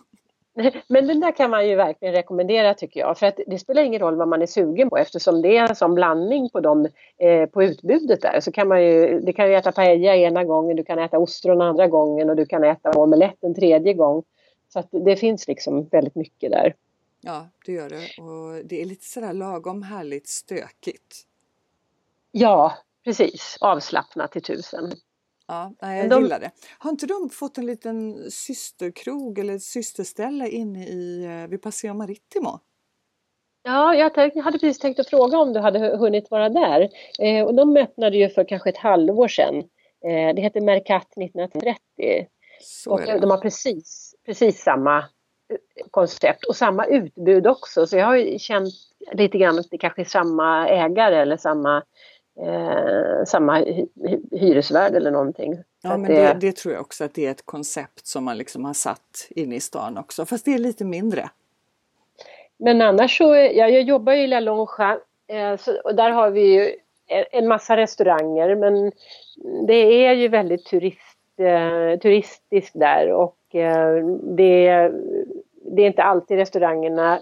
[0.87, 3.17] men den där kan man ju verkligen rekommendera tycker jag.
[3.17, 5.75] För att det spelar ingen roll vad man är sugen på eftersom det är en
[5.75, 6.87] sån blandning på, dem,
[7.17, 8.39] eh, på utbudet där.
[8.39, 11.61] Så kan man ju, du kan ju äta paella ena gången, du kan äta ostron
[11.61, 14.23] andra gången och du kan äta omelett en tredje gång.
[14.69, 16.75] Så att det finns liksom väldigt mycket där.
[17.21, 18.21] Ja, det gör det.
[18.21, 21.27] Och det är lite sådär lagom härligt stökigt.
[22.31, 23.57] Ja, precis.
[23.61, 24.91] Avslappnat till tusen.
[25.79, 26.23] Ja, jag de...
[26.23, 26.51] gillar det.
[26.77, 31.93] Har inte de fått en liten systerkrog eller ett systerställe inne i, eh, vid Paseo
[31.93, 32.59] Marittimo?
[33.63, 36.89] Ja, jag hade precis tänkt att fråga om du hade hunnit vara där.
[37.19, 39.55] Eh, och de öppnade ju för kanske ett halvår sedan.
[40.05, 42.27] Eh, det heter Mercat 1930.
[42.61, 47.87] Så och de har precis, precis samma eh, koncept och samma utbud också.
[47.87, 48.73] Så jag har känt
[49.11, 51.83] lite grann att det kanske är samma ägare eller samma
[52.39, 53.87] eh, samma hy
[54.31, 55.57] hyresvärd eller någonting.
[55.81, 58.65] Ja men det, det, tror jag också att det är ett koncept som man liksom
[58.65, 61.29] har satt inne i stan också fast det är lite mindre.
[62.57, 66.29] Men annars så, ja, jag jobbar ju i La Longa eh, så, och där har
[66.29, 66.75] vi ju
[67.31, 68.91] en massa restauranger men
[69.67, 74.05] det är ju väldigt turist, eh, turistiskt där och eh,
[74.37, 74.91] det,
[75.75, 77.19] det är inte alltid restaurangerna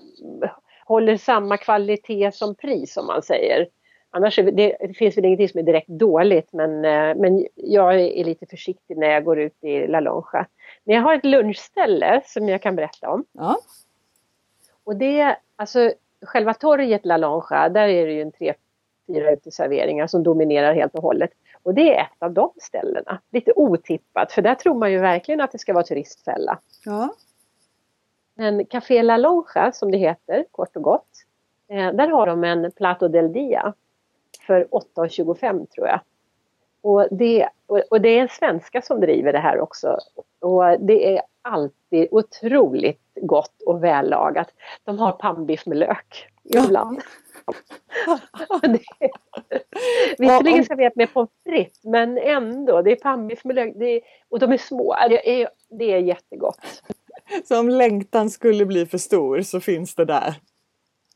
[0.85, 3.67] håller samma kvalitet som pris om man säger.
[4.13, 8.23] Annars det, det finns väl ingenting som är direkt dåligt men, eh, men jag är
[8.23, 10.47] lite försiktig när jag går ut i La Longa.
[10.83, 13.25] Men jag har ett lunchställe som jag kan berätta om.
[13.31, 13.59] Ja.
[14.83, 18.53] Och det, alltså själva torget La Longa, där är det ju en tre,
[19.07, 21.31] fyra uteserveringar som dominerar helt och hållet.
[21.63, 23.21] Och det är ett av de ställena.
[23.31, 26.59] Lite otippat för där tror man ju verkligen att det ska vara turistfälla.
[26.85, 27.13] Ja.
[28.35, 31.09] Men Café La Longa som det heter kort och gott.
[31.67, 33.73] Eh, där har de en Plato del Dia
[34.51, 35.99] för 8,25 tror jag.
[36.81, 37.49] Och det,
[37.89, 39.97] och det är en svenska som driver det här också.
[40.39, 44.47] Och det är alltid otroligt gott och vällagat.
[44.83, 47.01] De har pannbiff med lök ibland.
[48.05, 48.19] Ja.
[50.17, 53.75] Visserligen serverat med pommes frites men ändå, det är pannbiff med lök.
[53.75, 56.83] Är, och de är små, det är, det är jättegott.
[57.47, 60.35] Så om längtan skulle bli för stor så finns det där?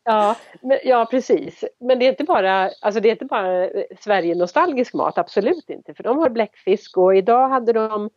[0.06, 1.64] Ja, men, ja precis.
[1.80, 5.94] Men det är inte bara, alltså det är inte bara Sverige-nostalgisk mat, absolut inte.
[5.94, 8.10] För de har bläckfisk och idag hade de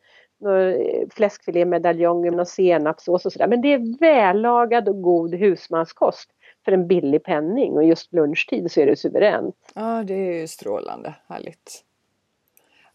[1.11, 3.47] fläskfilémedaljonger med senapssås och sådär.
[3.47, 6.31] Men det är vällagad och god husmanskost
[6.65, 9.73] för en billig penning och just lunchtid så är det suveränt.
[9.75, 11.85] Ja, det är ju strålande, härligt.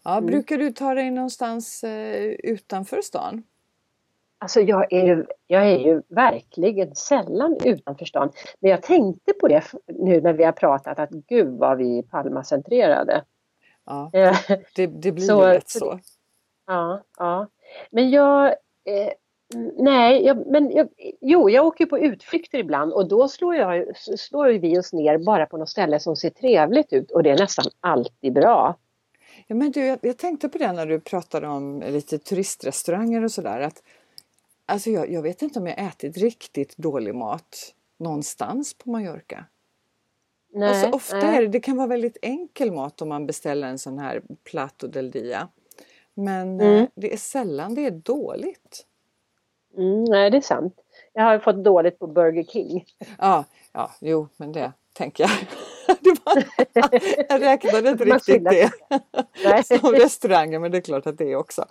[0.04, 0.26] Ja, mm.
[0.26, 3.42] Brukar du ta dig någonstans eh, utanför stan?
[4.38, 8.30] Alltså jag är, ju, jag är ju verkligen sällan utanför stan.
[8.60, 12.02] Men jag tänkte på det nu när vi har pratat att gud vad vi är
[12.02, 13.24] Palma-centrerade.
[13.86, 14.36] Ja, eh,
[14.76, 15.98] det, det blir så, ju lätt så.
[16.66, 17.48] Ja, ja.
[17.90, 18.46] Men jag...
[18.84, 19.12] Eh,
[19.76, 20.88] nej, jag, men jag,
[21.20, 25.46] jo, jag åker på utflykter ibland och då slår, jag, slår vi oss ner bara
[25.46, 28.76] på något ställe som ser trevligt ut och det är nästan alltid bra.
[29.46, 33.30] Ja, men du, jag, jag tänkte på det när du pratade om lite turistrestauranger och
[33.30, 33.70] sådär.
[34.66, 39.44] Alltså jag, jag vet inte om jag ätit riktigt dålig mat någonstans på Mallorca.
[40.52, 41.36] Nej, alltså ofta nej.
[41.36, 44.86] Är det, det kan vara väldigt enkel mat om man beställer en sån här plato
[44.86, 45.48] del dia.
[46.14, 46.82] Men mm.
[46.82, 48.86] Eh, det är sällan det är dåligt.
[49.76, 50.74] Mm, nej, det är sant.
[51.12, 52.84] Jag har fått dåligt på Burger King.
[53.18, 55.30] Ja, ja jo, men det tänker jag.
[56.24, 56.44] Var,
[57.28, 61.64] jag räknade inte riktigt det som restauranger, men det är klart att det är också.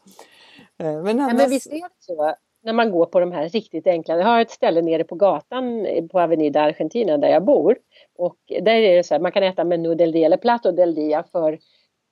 [0.77, 1.31] Eh, men, annars...
[1.31, 4.17] ja, men visst är det så när man går på de här riktigt enkla.
[4.17, 7.77] Jag har ett ställe nere på gatan på Avenida Argentina där jag bor.
[8.17, 10.95] Och där är det så här, man kan äta menu del dia eller plato del
[10.95, 11.59] dia för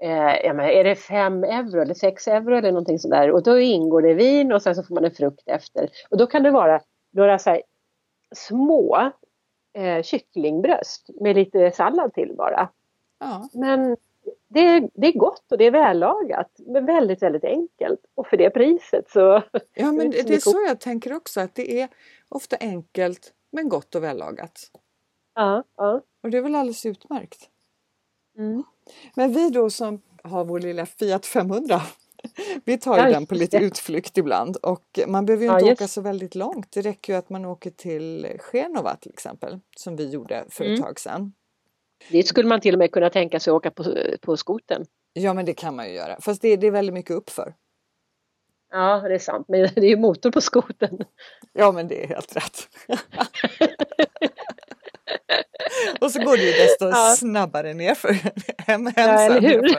[0.02, 3.32] eh, menar, är det 5 euro eller 6 euro eller någonting sådär.
[3.32, 5.90] Och då ingår det vin och sen så får man en frukt efter.
[6.10, 7.62] Och då kan det vara några så här,
[8.36, 9.12] små
[9.74, 12.70] eh, kycklingbröst med lite sallad till bara.
[13.20, 13.50] Ja.
[13.54, 13.98] Men
[14.48, 18.50] det, det, är gott och det är vällagat men väldigt väldigt enkelt och för det
[18.50, 19.44] priset så...
[19.74, 21.88] Ja men det, det är så jag tänker också att det är
[22.30, 24.72] ofta enkelt men gott och vällagat.
[25.36, 26.02] Ja, ja.
[26.24, 27.50] Och det är väl alldeles utmärkt.
[28.38, 28.64] Mm.
[29.16, 31.82] Men vi då som har vår lilla Fiat 500
[32.66, 35.74] vi tar ju ja, den på lite utflykt ibland och man behöver ju inte ja,
[35.74, 36.72] åka så väldigt långt.
[36.72, 40.70] Det räcker ju att man åker till Genova till exempel som vi gjorde för ett
[40.70, 40.82] mm.
[40.82, 41.34] tag sedan.
[42.10, 44.86] Dit skulle man till och med kunna tänka sig att åka på, på skoten.
[45.14, 47.54] Ja men det kan man ju göra, fast det, det är väldigt mycket uppför.
[48.72, 51.00] Ja det är sant, men det är ju motor på skoten.
[51.54, 52.70] Ja men det är helt rätt.
[56.02, 57.16] Och så går det ju desto ja.
[57.18, 58.32] snabbare ner för hem,
[58.86, 59.62] hem ja, eller hur?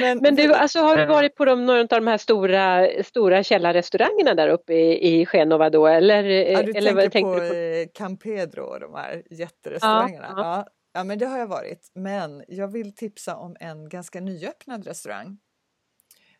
[0.00, 3.42] Men, Men du, alltså, har du varit på de, några av de här stora, stora
[3.42, 5.86] källarrestaurangerna där uppe i, i Genova då?
[5.86, 10.34] Eller, ja, du eller, tänker, tänker på, du på eh, Campedro och de här jätterestaurangerna?
[10.36, 10.66] Ja, ja.
[10.92, 11.90] ja, men det har jag varit.
[11.94, 15.38] Men jag vill tipsa om en ganska nyöppnad restaurang.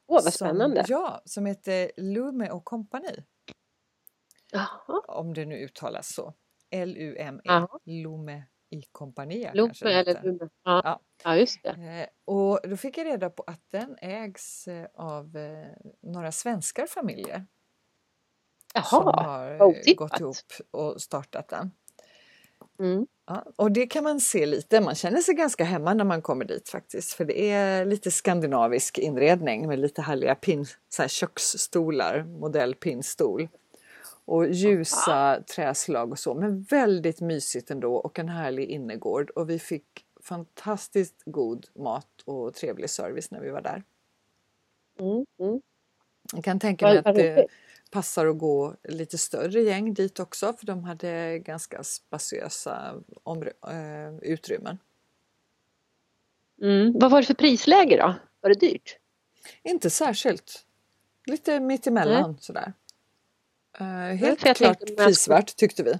[0.08, 0.84] Åh, vad spännande!
[0.84, 3.16] Som, ja, som heter Lume och Company.
[5.08, 6.34] Om det nu uttalas så.
[6.70, 9.52] L-U-M-E, Lume i Compania.
[9.54, 10.48] Lume eller Lume.
[10.64, 10.80] Ja.
[10.84, 11.00] ja.
[11.24, 11.70] ja, just det.
[11.70, 15.66] Eh, och då fick jag reda på att den ägs eh, av eh,
[16.00, 17.46] några svenskar familjer.
[18.74, 20.36] Jaha, som har gått ihop
[20.70, 21.70] och startat den.
[22.78, 23.06] Mm.
[23.26, 26.44] Ja, och det kan man se lite, man känner sig ganska hemma när man kommer
[26.44, 27.12] dit faktiskt.
[27.12, 33.48] För det är lite skandinavisk inredning med lite härliga pin, så här köksstolar, modell pinstol
[34.26, 36.34] och ljusa träslag och så.
[36.34, 39.84] Men väldigt mysigt ändå och en härlig innergård och vi fick
[40.20, 43.82] fantastiskt god mat och trevlig service när vi var där.
[44.98, 45.60] Mm, mm.
[46.32, 47.46] Jag kan tänka mig att det
[47.90, 53.02] passar att gå lite större gäng dit också för de hade ganska spatiösa
[53.70, 54.78] äh, utrymmen.
[56.62, 56.98] Mm.
[56.98, 58.14] Vad var det för prisläge då?
[58.40, 58.98] Var det dyrt?
[59.62, 60.66] Inte särskilt.
[61.26, 62.38] Lite mittemellan mm.
[62.38, 62.72] sådär.
[63.80, 65.94] Uh, helt klart tänkte, prisvärt tyckte vi.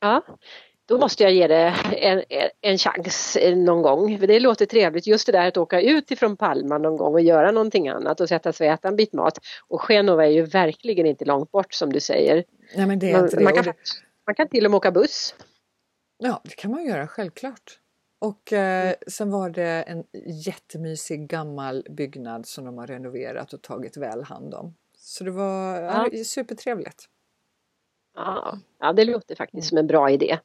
[0.00, 0.22] Ja,
[0.86, 2.22] då måste jag ge det en,
[2.60, 4.18] en chans någon gång.
[4.18, 7.20] För det låter trevligt just det där att åka ut ifrån Palma någon gång och
[7.20, 9.38] göra någonting annat och sätta sig och äta en bit mat.
[9.68, 12.44] Och Genova är ju verkligen inte långt bort som du säger.
[12.76, 13.44] Nej, men det är man, inte det.
[13.44, 13.74] Man, kan,
[14.26, 15.34] man kan till och med åka buss.
[16.18, 17.78] Ja, det kan man göra självklart.
[18.18, 20.04] Och eh, sen var det en
[20.46, 24.74] jättemysig gammal byggnad som de har renoverat och tagit väl hand om.
[25.06, 26.24] Så det var ja.
[26.24, 27.04] Supertrevligt.
[28.14, 30.38] Ja, ja, det låter faktiskt som en bra idé.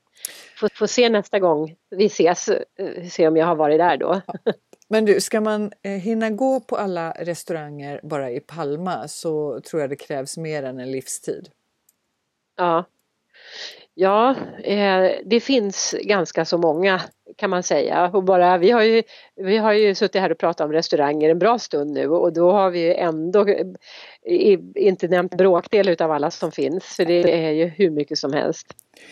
[0.60, 4.22] Får, får se nästa gång vi ses, eh, se om jag har varit där då.
[4.28, 4.54] Ja.
[4.90, 9.82] Men du, ska man eh, hinna gå på alla restauranger bara i Palma så tror
[9.82, 11.50] jag det krävs mer än en livstid.
[12.58, 12.86] Ja,
[13.94, 17.02] Ja, eh, det finns ganska så många
[17.42, 18.10] kan man säga.
[18.14, 19.04] Och bara, vi, har ju,
[19.36, 22.52] vi har ju suttit här och pratat om restauranger en bra stund nu och då
[22.52, 23.46] har vi ändå
[24.76, 26.84] inte nämnt bråkdel av alla som finns.
[26.84, 28.68] För det är ju hur mycket som helst.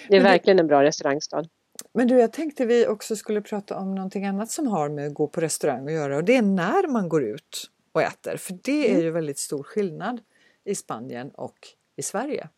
[0.08, 1.46] Det är verkligen en bra restaurangstad.
[1.94, 5.14] Men du, jag tänkte vi också skulle prata om någonting annat som har med att
[5.14, 8.38] gå på restaurang att göra och det är när man går ut och äter.
[8.38, 9.02] För det är mm.
[9.02, 10.22] ju väldigt stor skillnad
[10.66, 11.58] i Spanien och
[11.98, 12.50] i Sverige.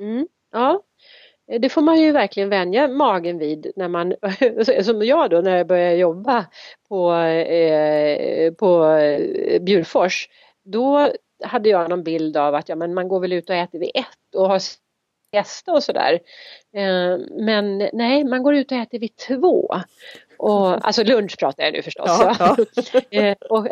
[0.00, 0.26] Mm.
[0.52, 0.82] Ja,
[1.48, 4.14] det får man ju verkligen vänja magen vid när man,
[4.84, 6.46] som jag då när jag började jobba
[6.88, 10.28] på, eh, på eh, Bjurfors.
[10.64, 11.10] Då
[11.44, 13.90] hade jag någon bild av att ja, men man går väl ut och äter vid
[13.94, 14.60] ett och har
[15.32, 16.20] gäster och sådär.
[16.74, 19.74] Eh, men nej, man går ut och äter vid två.
[20.38, 22.06] Och, alltså lunch pratar jag nu förstås.
[22.20, 22.56] Ja, ja.
[23.20, 23.66] eh, och,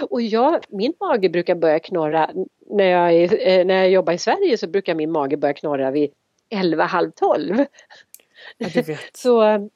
[0.10, 2.30] och jag, min mage brukar börja knorra
[2.70, 6.10] när jag, är, när jag jobbar i Sverige så brukar min mage börja knorra vid
[6.50, 7.64] 11, halv 12.
[8.58, 8.98] Ja, du vet.
[9.16, 9.68] så,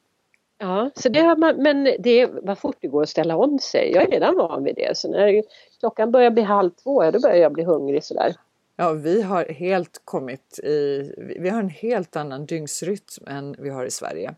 [0.58, 3.92] ja, så det har man, men det var fort det går att ställa om sig.
[3.92, 4.96] Jag är redan van vid det.
[4.96, 5.42] Så när
[5.80, 8.34] klockan börjar bli halv två, då börjar jag bli hungrig sådär.
[8.76, 13.84] Ja, vi har helt kommit i, vi har en helt annan dygnsrytm än vi har
[13.84, 14.34] i Sverige.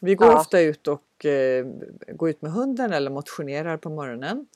[0.00, 0.40] Vi går ja.
[0.40, 1.66] ofta ut och eh,
[2.08, 4.46] går ut med hunden eller motionerar på morgonen.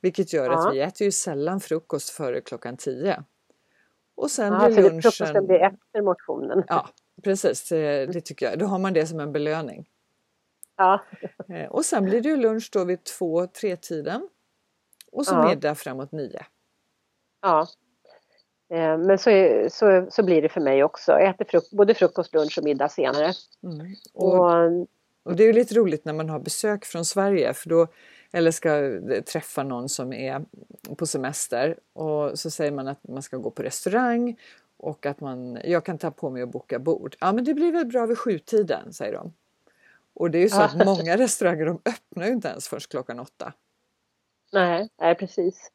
[0.00, 0.68] Vilket gör ja.
[0.68, 3.22] att vi äter ju sällan frukost före klockan 10.
[4.14, 5.02] Och sen ja, blir lunchen...
[5.02, 6.64] Frukosten blir efter motionen.
[6.68, 6.88] Ja,
[7.24, 7.68] precis.
[7.68, 8.58] Det tycker jag.
[8.58, 9.88] Då har man det som en belöning.
[10.76, 11.00] Ja.
[11.48, 14.28] Eh, och sen blir det lunch då vid två, tre tiden.
[15.12, 15.48] Och så ja.
[15.48, 16.46] middag framåt nio.
[17.42, 17.66] Ja.
[18.72, 19.30] Eh, men så,
[19.70, 21.12] så, så blir det för mig också.
[21.12, 23.32] Jag äter fruk både frukost, lunch och middag senare.
[23.62, 23.94] Mm.
[24.14, 24.86] Och, och,
[25.22, 27.86] och, det är lite roligt när man har besök från Sverige för då
[28.32, 30.44] eller ska träffa någon som är
[30.96, 34.36] på semester och så säger man att man ska gå på restaurang
[34.76, 37.16] och att man, jag kan ta på mig och boka bord.
[37.20, 39.32] Ja men det blir väl bra vid sjutiden säger de.
[40.14, 43.20] Och det är ju så att många restauranger de öppnar ju inte ens först klockan
[43.20, 43.52] åtta.
[44.52, 45.70] Nej, nej precis.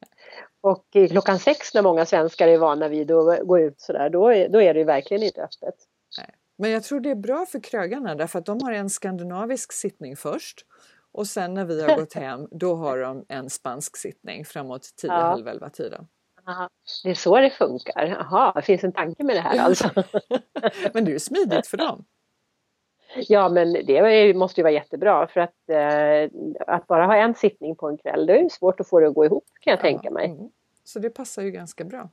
[0.60, 4.48] Och klockan sex när många svenskar är vana vid att gå ut sådär, då är,
[4.48, 5.74] då är det ju verkligen inte öppet.
[6.18, 6.34] Nej.
[6.56, 10.16] Men jag tror det är bra för krögarna därför att de har en skandinavisk sittning
[10.16, 10.66] först
[11.12, 15.10] och sen när vi har gått hem då har de en spansk sittning framåt 10
[15.10, 15.14] ja.
[15.14, 16.06] halv 11 tiden.
[17.04, 18.06] Det är så det funkar.
[18.06, 19.90] Jaha, det finns en tanke med det här alltså.
[20.92, 22.04] men det är ju smidigt för dem.
[23.28, 26.30] Ja men det måste ju vara jättebra för att, eh,
[26.66, 29.08] att bara ha en sittning på en kväll det är ju svårt att få det
[29.08, 30.26] att gå ihop kan jag ja, tänka mig.
[30.26, 30.50] Mm.
[30.84, 32.10] Så det passar ju ganska bra.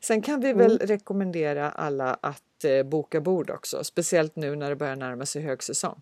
[0.00, 0.86] Sen kan vi väl mm.
[0.86, 6.00] rekommendera alla att eh, boka bord också, speciellt nu när det börjar närma sig högsäsong.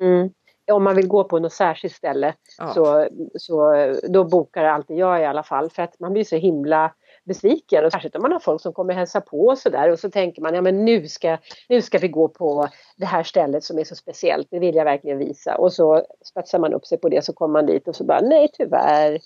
[0.00, 0.30] Mm
[0.72, 2.74] om man vill gå på något särskilt ställe ja.
[2.74, 3.74] så, så
[4.08, 7.92] då bokar alltid jag i alla fall för att man blir så himla besviken och
[7.92, 10.54] särskilt om man har folk som kommer hälsa på och sådär och så tänker man
[10.54, 13.94] ja men nu ska, nu ska vi gå på det här stället som är så
[13.94, 17.32] speciellt, det vill jag verkligen visa och så spetsar man upp sig på det så
[17.32, 19.18] kommer man dit och så bara nej tyvärr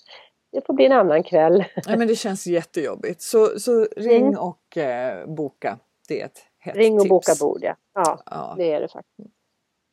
[0.51, 1.63] det får bli en annan kväll.
[1.87, 4.39] Nej men det känns jättejobbigt så, så ring mm.
[4.39, 5.79] och eh, boka.
[6.07, 7.09] Det är ett hett Ring och tips.
[7.09, 7.75] boka bord ja.
[7.93, 8.55] ja, ja.
[8.57, 9.40] det är det faktiskt.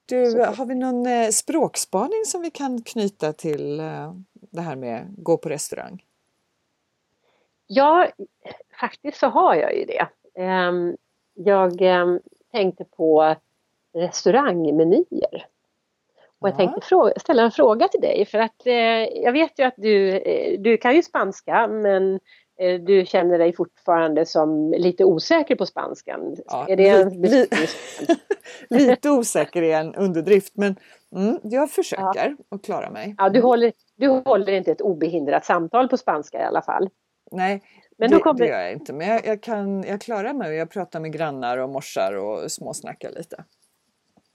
[0.08, 5.14] Du, har vi någon eh, språkspaning som vi kan knyta till eh, det här med
[5.16, 6.04] gå på restaurang?
[7.66, 8.08] Ja,
[8.80, 10.08] faktiskt så har jag ju det.
[10.34, 10.72] Eh,
[11.34, 12.06] jag eh,
[12.52, 13.34] tänkte på
[13.94, 15.46] restaurangmenyer.
[16.38, 18.74] Och jag tänkte ställa en fråga till dig för att eh,
[19.22, 20.20] jag vet ju att du,
[20.58, 22.20] du kan ju spanska men
[22.86, 26.36] du känner dig fortfarande som lite osäker på spanskan?
[26.46, 27.46] Ja, är det en li,
[28.70, 30.76] lite osäker är en underdrift men
[31.16, 32.56] mm, jag försöker ja.
[32.56, 33.14] att klara mig.
[33.18, 36.88] Ja, du, håller, du håller inte ett obehindrat samtal på spanska i alla fall?
[37.30, 37.62] Nej,
[37.98, 38.38] men det, kommer...
[38.38, 38.92] det gör jag inte.
[38.92, 42.52] Men jag, jag, kan, jag klarar mig och jag pratar med grannar och morsar och
[42.52, 43.44] småsnackar lite.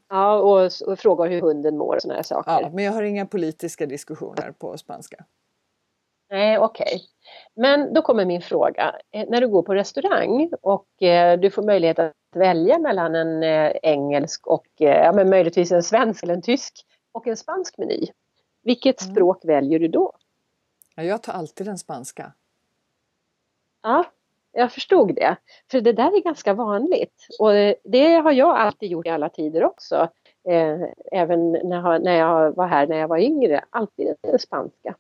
[0.10, 2.52] Ja, och, och frågar hur hunden mår och sådana saker.
[2.52, 5.26] Ja, men jag har inga politiska diskussioner på spanska.
[6.34, 6.86] Nej, okej.
[6.86, 7.00] Okay.
[7.56, 8.96] Men då kommer min fråga.
[9.12, 13.44] Eh, när du går på restaurang och eh, du får möjlighet att välja mellan en
[13.44, 18.08] eh, engelsk och ja, men möjligtvis en svensk eller en tysk och en spansk meny.
[18.64, 19.14] Vilket mm.
[19.14, 20.14] språk väljer du då?
[20.96, 22.34] Ja, jag tar alltid den spanska.
[23.84, 24.06] Ja,
[24.52, 25.36] jag förstod det.
[25.72, 27.52] För det där är ganska vanligt och
[27.84, 30.10] det har jag alltid gjort i alla tider också.
[31.12, 34.96] även när jag var här när jag var yngre, alltid den spanska.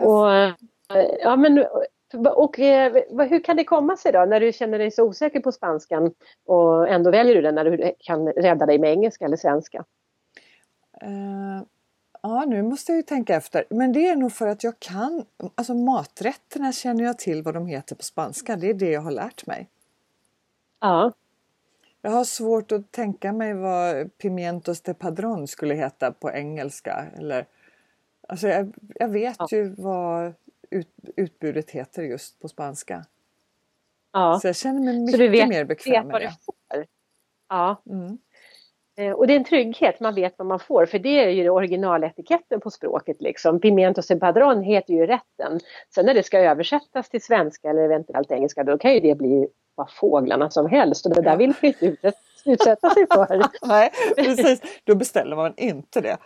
[0.00, 0.54] Och, eh,
[1.20, 1.66] ja, men,
[2.26, 2.92] och eh,
[3.28, 6.14] hur kan det komma sig då när du känner dig så osäker på spanskan
[6.46, 9.84] och ändå väljer du den när du kan rädda dig med engelska eller svenska?
[11.04, 11.62] Uh,
[12.22, 13.64] ja, nu måste jag ju tänka efter.
[13.70, 15.24] Men det är nog för att jag kan,
[15.54, 18.56] alltså maträtterna känner jag till vad de heter på spanska.
[18.56, 19.68] Det är det jag har lärt mig.
[20.80, 21.12] Ja.
[22.02, 27.06] Jag har svårt att tänka mig vad pimientos de padron skulle heta på engelska.
[27.18, 27.46] Eller
[28.30, 29.46] Alltså jag, jag vet ja.
[29.50, 30.34] ju vad
[30.70, 33.04] ut, utbudet heter just på spanska.
[34.12, 34.38] Ja.
[34.42, 36.32] Så jag känner mig mycket vet, mer bekväm med det.
[36.46, 36.86] Får.
[37.48, 37.82] Ja.
[37.90, 38.18] Mm.
[38.98, 41.50] Eh, och det är en trygghet, man vet vad man får för det är ju
[41.50, 43.60] originaletiketten på språket liksom.
[43.60, 45.60] Pimientos en padron heter ju rätten.
[45.94, 49.48] Sen när det ska översättas till svenska eller eventuellt engelska då kan ju det bli
[49.74, 52.12] vad fåglarna som helst och det där vill man inte
[52.44, 53.42] utsätta sig för.
[53.66, 56.16] Nej precis, då beställer man inte det.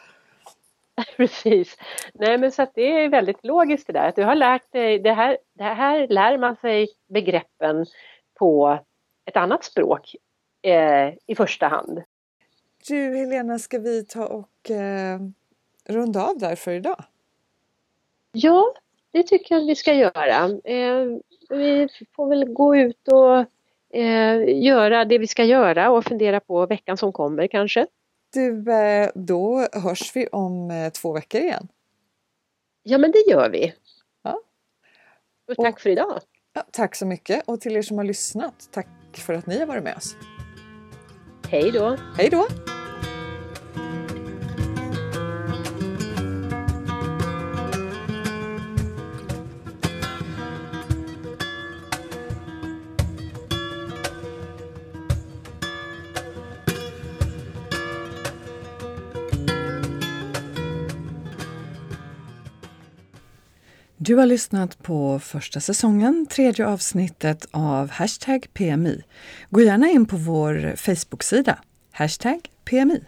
[1.16, 1.76] Precis.
[2.14, 4.98] Nej men så att det är väldigt logiskt det där att du har lärt dig,
[4.98, 7.86] det här, det här lär man sig begreppen
[8.34, 8.78] på
[9.24, 10.16] ett annat språk
[10.62, 12.02] eh, i första hand.
[12.88, 15.20] Du Helena, ska vi ta och eh,
[15.88, 17.04] runda av där för idag?
[18.32, 18.74] Ja,
[19.10, 20.44] det tycker jag att vi ska göra.
[20.64, 21.06] Eh,
[21.48, 23.38] vi får väl gå ut och
[23.98, 27.86] eh, göra det vi ska göra och fundera på veckan som kommer kanske.
[28.34, 31.68] Du, eh, då hörs vi om eh, två veckor igen.
[32.82, 33.74] Ja, men det gör vi.
[34.22, 34.40] Ja.
[35.48, 36.20] Och tack och, för idag.
[36.52, 39.66] Ja, tack så mycket och till er som har lyssnat, tack för att ni har
[39.66, 40.16] varit med oss.
[41.50, 41.96] Hej då!
[42.16, 42.46] Hej då!
[64.06, 69.02] Du har lyssnat på första säsongen, tredje avsnittet av Hashtag PMI.
[69.50, 71.58] Gå gärna in på vår Facebook-sida,
[71.92, 73.04] Hashtag PMI.